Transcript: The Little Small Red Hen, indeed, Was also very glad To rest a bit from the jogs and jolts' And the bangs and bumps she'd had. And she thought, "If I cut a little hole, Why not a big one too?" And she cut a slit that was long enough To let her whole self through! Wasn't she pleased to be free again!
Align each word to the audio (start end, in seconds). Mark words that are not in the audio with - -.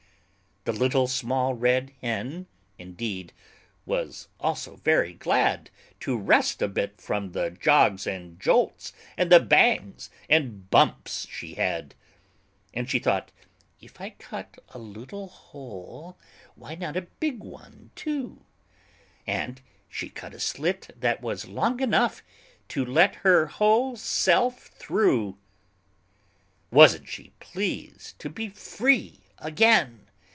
The 0.63 0.73
Little 0.73 1.07
Small 1.07 1.55
Red 1.55 1.91
Hen, 2.01 2.45
indeed, 2.77 3.33
Was 3.87 4.27
also 4.39 4.75
very 4.75 5.11
glad 5.15 5.71
To 6.01 6.15
rest 6.15 6.61
a 6.61 6.67
bit 6.67 7.01
from 7.01 7.31
the 7.31 7.49
jogs 7.49 8.05
and 8.05 8.39
jolts' 8.39 8.93
And 9.17 9.31
the 9.31 9.39
bangs 9.39 10.11
and 10.29 10.69
bumps 10.69 11.27
she'd 11.29 11.57
had. 11.57 11.95
And 12.75 12.87
she 12.87 12.99
thought, 12.99 13.31
"If 13.81 13.99
I 13.99 14.11
cut 14.19 14.59
a 14.69 14.77
little 14.77 15.27
hole, 15.29 16.15
Why 16.53 16.75
not 16.75 16.95
a 16.95 17.01
big 17.19 17.39
one 17.39 17.89
too?" 17.95 18.45
And 19.25 19.61
she 19.89 20.09
cut 20.09 20.35
a 20.35 20.39
slit 20.39 20.91
that 20.95 21.23
was 21.23 21.47
long 21.47 21.79
enough 21.81 22.21
To 22.67 22.85
let 22.85 23.15
her 23.25 23.47
whole 23.47 23.95
self 23.95 24.67
through! 24.67 25.39
Wasn't 26.69 27.09
she 27.09 27.31
pleased 27.39 28.19
to 28.19 28.29
be 28.29 28.47
free 28.49 29.21
again! 29.39 30.05